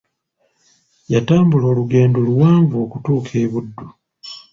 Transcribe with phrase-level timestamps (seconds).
[1.13, 3.87] Yatambula olugendo luwanvu okutuuka e Buddu.